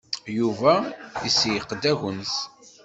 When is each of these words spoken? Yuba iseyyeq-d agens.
Yuba 0.37 0.73
iseyyeq-d 1.29 1.81
agens. 1.91 2.33